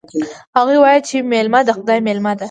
هغوی 0.57 0.77
وایي 0.79 1.01
چې 1.09 1.17
میلمه 1.31 1.59
د 1.65 1.69
خدای 1.77 1.99
مېلمه 2.07 2.31
ده 2.35 2.39